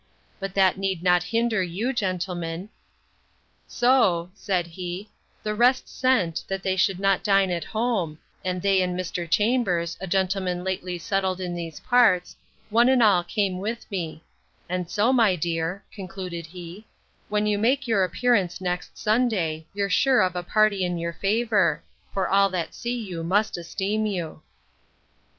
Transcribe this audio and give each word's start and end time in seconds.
But 0.39 0.55
that 0.55 0.79
need 0.79 1.03
not 1.03 1.21
hinder 1.21 1.61
you, 1.61 1.93
gentlemen. 1.93 2.69
So, 3.67 4.31
said 4.33 4.65
he, 4.65 5.11
the 5.43 5.53
rest 5.53 5.87
sent, 5.87 6.43
that 6.47 6.63
they 6.63 6.75
should 6.75 6.99
not 6.99 7.23
dine 7.23 7.51
at 7.51 7.63
home; 7.65 8.17
and 8.43 8.63
they 8.63 8.81
and 8.81 8.99
Mr. 8.99 9.29
Chambers, 9.29 9.97
a 10.01 10.07
gentleman 10.07 10.63
lately 10.63 10.97
settled 10.97 11.39
in 11.39 11.53
these 11.53 11.81
parts, 11.81 12.35
one 12.71 12.89
and 12.89 13.03
all 13.03 13.23
came 13.23 13.59
with 13.59 13.85
me: 13.91 14.23
And 14.67 14.89
so, 14.89 15.13
my 15.13 15.35
dear, 15.35 15.83
concluded 15.93 16.47
he, 16.47 16.87
when 17.29 17.45
you 17.45 17.59
make 17.59 17.87
your 17.87 18.03
appearance 18.03 18.59
next 18.59 18.97
Sunday, 18.97 19.67
you're 19.71 19.87
sure 19.87 20.21
of 20.23 20.35
a 20.35 20.41
party 20.41 20.83
in 20.83 20.97
your 20.97 21.13
favour; 21.13 21.83
for 22.11 22.27
all 22.27 22.49
that 22.49 22.73
see 22.73 22.95
you 22.97 23.23
must 23.23 23.55
esteem 23.55 24.07
you. 24.07 24.41